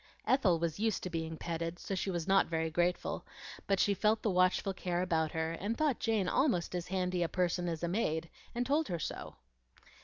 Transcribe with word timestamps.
Ethel 0.25 0.57
was 0.57 0.79
used 0.79 1.03
to 1.03 1.11
being 1.11 1.37
petted, 1.37 1.77
so 1.77 1.93
she 1.93 2.09
was 2.09 2.27
not 2.27 2.47
very 2.47 2.71
grateful; 2.71 3.23
but 3.67 3.79
she 3.79 3.93
felt 3.93 4.23
the 4.23 4.31
watchful 4.31 4.73
care 4.73 5.03
about 5.03 5.33
her, 5.33 5.51
and 5.51 5.77
thought 5.77 5.99
Jane 5.99 6.27
almost 6.27 6.73
as 6.73 6.87
handy 6.87 7.21
a 7.21 7.29
person 7.29 7.69
as 7.69 7.83
a 7.83 7.87
maid, 7.87 8.27
and 8.55 8.65
told 8.65 8.87
her 8.87 8.97
so. 8.97 9.35